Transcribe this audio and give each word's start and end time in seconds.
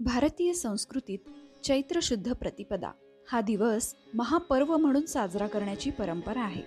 भारतीय 0.00 0.52
संस्कृतीत 0.52 1.18
चैत्र 1.64 1.98
शुद्ध 2.02 2.32
प्रतिपदा 2.32 2.90
हा 3.32 3.40
दिवस 3.40 3.94
महापर्व 4.14 4.76
म्हणून 4.76 5.06
साजरा 5.06 5.46
करण्याची 5.46 5.90
परंपरा 5.90 6.40
आहे. 6.40 6.62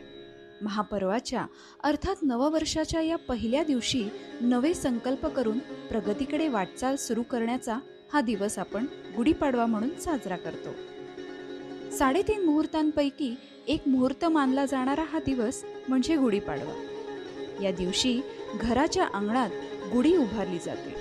महापर्वाच्या 0.62 1.46
अर्थात 1.84 2.16
नववर्षाच्या 2.22 3.02
या 3.02 3.16
पहिल्या 3.18 3.64
दिवशी 3.64 4.04
नवे 4.42 4.74
संकल्प 4.74 5.26
करून 5.26 5.60
प्रगतीकडे 5.60 6.48
वाटचाल 6.48 6.96
सुरू 6.96 7.24
करण्याचा 7.24 7.80
हा 8.14 8.22
दिवस 8.22 8.60
आपण 8.60 8.86
गुढीपाडवा 9.16 9.66
म्हणून 9.66 10.00
साजरा 10.00 10.36
करतो. 10.36 10.74
साडेतीन 11.98 12.46
मुहूर्तांपैकी 12.46 13.36
एक 13.68 13.88
मुहूर्त 13.88 14.26
मानला 14.26 14.66
जाणारा 14.66 15.04
हा 15.04 15.20
दिवस 15.20 15.64
म्हणजे 15.88 16.16
गुढीपाडवा. 16.16 16.74
या 17.64 17.72
दिवशी 17.72 18.22
घराच्या 18.62 19.08
अंगणात 19.14 19.50
गुढी 19.94 20.18
उभारली 20.18 20.60
जाते. 20.66 20.96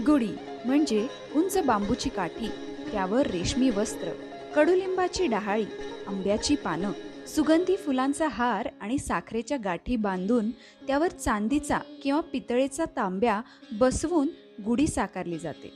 गुढी 0.00 0.32
म्हणजे 0.64 1.06
उंच 1.34 1.58
बांबूची 1.66 2.08
काठी 2.08 2.48
त्यावर 2.92 3.26
रेशमी 3.26 3.70
वस्त्र 3.70 4.08
कडुलिंबाची 4.56 5.26
डहाळी 5.26 5.64
आंब्याची 6.06 6.56
पानं 6.56 6.92
सुगंधी 7.26 7.76
फुलांचा 7.76 8.28
हार 8.28 8.68
आणि 8.80 8.98
साखरेच्या 8.98 9.58
गाठी 9.64 9.96
बांधून 9.96 10.50
त्यावर 10.86 11.08
चांदीचा 11.08 11.78
किंवा 12.02 12.20
पितळेचा 12.20 12.84
तांब्या 12.84 13.40
बसवून 13.72 14.28
गुढी 14.64 14.86
साकारली 14.86 15.38
जाते. 15.38 15.72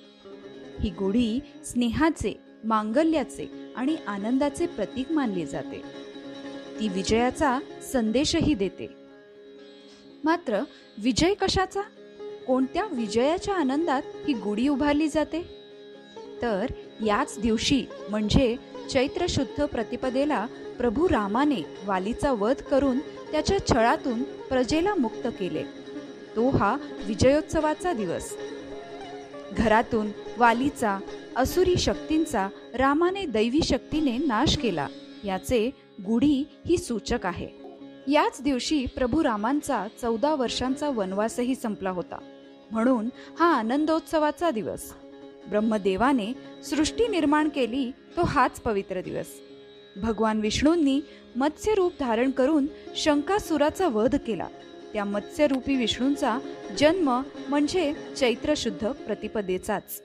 ही 0.80 0.91
गुढी 0.91 1.41
स्नेहाचे 1.65 2.41
मांगल्याचे 2.65 3.73
आणि 3.77 3.96
आनंदाचे 4.07 4.66
प्रतीक 4.66 5.12
मानली 5.12 5.46
जाते. 5.46 5.82
ती 6.80 6.88
विजयाचा 6.88 7.59
संदेशही 7.93 8.55
देते. 8.55 8.88
मात्र 10.24 10.60
विजय 10.98 11.34
कशाचा? 11.34 11.80
कोणत्या 12.48 12.84
विजयाच्या 12.93 13.55
आनंदात 13.55 14.02
ही 14.29 14.33
गुढी 14.33 14.69
उभारली 14.69 15.09
जाते? 15.09 15.43
तर 16.43 16.66
याच 17.07 17.38
दिवशी 17.38 17.84
म्हणजे 18.11 18.57
चैत्र 18.91 19.27
शुद्ध 19.29 19.65
प्रतिपदेला 19.65 20.46
प्रभू 20.79 21.09
रामाने 21.09 21.66
वालीचा 21.87 22.32
वध 22.32 22.54
करून 22.54 22.99
त्याच्या 22.99 23.59
छळातून 23.71 24.23
प्रजेला 24.23 24.95
मुक्त 24.95 25.26
केले. 25.26 25.63
तो 26.37 26.49
हा 26.49 26.76
विजयोत्सवाचा 27.07 27.93
दिवस. 27.93 28.37
घरातून 29.59 30.07
वालीचा 30.38 30.99
असुरी 31.37 31.76
शक्तींचा 31.76 32.49
रामाने 32.74 33.26
दैवी 33.26 33.63
शक्तीने 33.63 34.19
नाश 34.19 34.59
केला 34.59 34.88
याचे 35.24 35.71
गुढी 36.07 36.45
ही 36.66 36.79
सूचक 36.79 37.26
आहे. 37.26 37.49
याच 38.09 38.43
दिवशी 38.43 38.87
प्रभू 38.87 39.24
रामांचा 39.24 39.87
चौदा 40.02 40.35
वर्षांचा 40.35 40.88
वनवासही 40.88 41.54
संपला 41.54 41.91
होता. 41.91 42.19
म्हणून 42.71 43.09
हा 43.38 43.52
आनंदोत्सवाचा 43.55 44.51
दिवस. 44.51 44.93
ब्रह्मदेवाने 45.49 46.33
सृष्टी 46.65 47.09
निर्माण 47.09 47.49
केली 47.49 47.91
तो 47.91 48.23
हाच 48.23 48.60
पवित्र 48.60 49.01
दिवस. 49.01 49.27
भगवान 50.02 50.41
विष्णूंनी 50.41 51.01
मत्स्य 51.37 51.75
रूप 51.75 51.93
धारण 52.01 52.30
करून 52.30 52.66
शंकासुराचा 52.97 53.88
वध 53.88 54.16
केला. 54.27 54.47
त्या 54.93 55.05
मत्स्यरूपी 55.05 55.77
विष्णूंचा 55.77 56.38
जन्म 56.79 57.23
म्हणजे 57.49 57.95
चैत्रशुद्ध 58.16 58.87
प्रतिपदेचाच. 58.87 60.03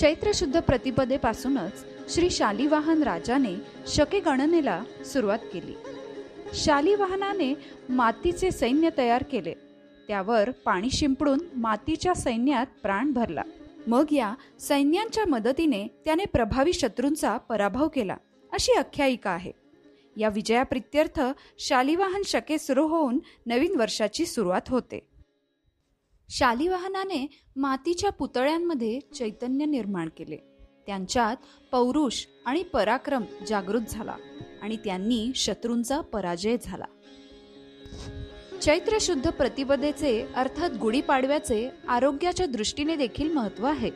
चैत्रशुद्ध 0.00 0.60
प्रतिपदेपासूनच 0.60 1.84
श्री 2.14 2.30
शालिवाहन 2.30 3.02
राजाने 3.02 3.54
शके 3.86 4.20
गणनेला 4.20 4.84
सुरुवात 5.04 5.38
केली. 5.52 5.74
शालिवाहनाने 6.54 7.54
मातीचे 7.88 8.50
सैन्य 8.50 8.88
तयार 8.98 9.22
केले. 9.22 9.67
त्यावर 10.08 10.50
पाणी 10.50 10.90
शिंपडून 10.90 11.38
मातीच्या 11.56 12.14
सैन्यात 12.14 12.66
प्राण 12.82 13.12
भरला. 13.12 13.42
मग 13.86 14.04
या 14.12 14.34
सैन्यांच्या 14.60 15.24
मदतीने 15.26 15.86
त्याने 16.04 16.24
प्रभावी 16.24 16.72
शत्रूंचा 16.72 17.36
पराभव 17.36 17.88
केला 17.88 18.16
अशी 18.52 18.72
आख्यायिका 18.72 19.30
आहे. 19.30 19.52
या 20.16 20.28
विजयाप्रित्यर्थ 20.28 21.20
शालिवाहन 21.58 22.22
शके 22.24 22.58
सुरू 22.58 22.86
होऊन 22.86 23.18
नवीन 23.46 23.76
वर्षाची 23.76 24.26
सुरुवात 24.26 24.60
होते. 24.68 25.06
शालिवाहनाने 26.30 27.26
मातीच्या 27.56 28.10
पुतळ्यांमध्ये 28.10 29.00
चैतन्य 29.00 29.64
निर्माण 29.64 30.08
केले. 30.16 30.36
त्यांच्यात 30.86 31.36
पौरुष 31.72 32.24
आणि 32.46 32.62
पराक्रम 32.62 33.24
जागृत 33.48 33.80
झाला 33.88 34.16
आणि 34.62 34.76
त्यांनी 34.76 35.32
शत्रूंचा 35.34 36.00
पराजय 36.00 36.56
झाला. 36.62 36.84
चैत्र 38.62 38.96
शुद्ध 39.00 39.30
प्रतिपदेचे 39.30 40.10
अर्थात 40.36 40.70
गुढीपाडव्याचे 40.80 41.68
आरोग्याच्या 41.88 42.46
दृष्टीने 42.46 42.96
देखील 42.96 43.32
महत्त्व 43.32 43.66
आहे. 43.66 43.90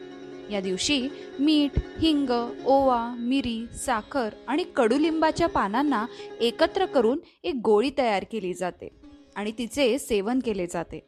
या 0.50 0.60
दिवशी 0.60 1.08
मीठ 1.40 1.78
हिंग 2.00 2.30
ओवा 2.64 3.14
मिरी 3.18 3.64
साखर 3.86 4.28
आणि 4.46 4.64
कडुलिंबाच्या 4.76 5.46
पानांना 5.48 6.04
एकत्र 6.40 6.86
करून 6.86 7.18
एक 7.44 7.54
गोळी 7.64 7.90
तयार 7.98 8.24
केली 8.32 8.52
जाते 8.54 8.88
आणि 9.36 9.52
तिचे 9.58 9.98
सेवन 9.98 10.40
केले 10.44 10.66
जाते. 10.66 11.00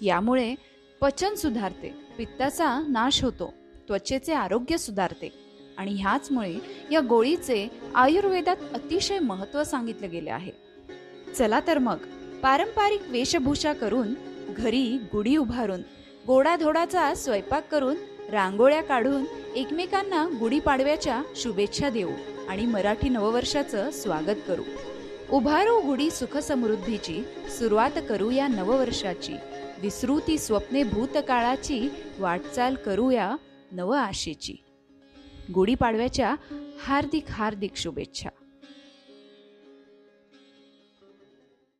यामुळे 0.00 0.54
पचन 1.00 1.34
सुधारते 1.34 1.92
पित्ताचा 2.18 2.78
नाश 2.88 3.22
होतो 3.24 3.52
त्वचेचे 3.88 4.32
आरोग्य 4.32 4.76
सुधारते 4.76 5.32
आणि 5.78 5.94
ह्याचमुळे 5.94 6.54
या 6.92 7.00
गोळीचे 7.00 7.66
आयुर्वेदात 7.94 8.56
अतिशय 8.74 9.18
महत्त्व 9.18 9.62
सांगितले 9.64 10.08
गेले 10.08 10.30
आहे. 10.30 10.52
चला 11.38 11.60
तर 11.66 11.78
मग 11.78 11.98
पारंपरिक 12.44 13.00
वेशभूषा 13.08 13.72
करून 13.72 14.14
घरी 14.48 14.98
गुढी 15.12 15.36
उभारून 15.36 15.80
गोडाधोडाचा 16.26 17.14
स्वयंपाक 17.14 17.70
करून 17.70 17.96
रांगोळ्या 18.32 18.82
काढून 18.82 19.24
एकमेकांना 19.56 20.28
गुढीपाडव्याच्या 20.40 21.22
शुभेच्छा 21.36 21.90
देऊ 21.90 22.10
आणि 22.48 22.66
मराठी 22.66 23.08
नववर्षाचं 23.08 23.90
स्वागत 23.90 24.36
करू. 24.48 24.62
उभारू 25.32 25.80
गुढी 25.80 26.10
सुखसमृद्धीची 26.10 27.24
सुरुवात 27.58 27.90
करू 28.08 28.30
या 28.30 28.48
नववर्षाची. 28.48 29.34
विसृती 29.82 30.38
स्वप्ने 30.38 30.82
भूतकाळाची 30.82 31.88
वाटचाल 32.18 32.74
करूया 32.74 33.36
नव 33.72 33.90
आशेची 33.90 34.56
गुढीपाडव्याच्या 35.54 36.34
हार्दिक 36.84 37.24
हार्दिक 37.28 37.72
शुभेच्छा. 37.76 38.28